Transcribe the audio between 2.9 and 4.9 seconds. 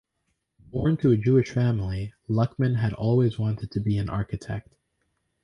always wanted to be an architect.